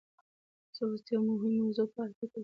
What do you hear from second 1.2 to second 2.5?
مهمې موضوع په اړه فکر کوم.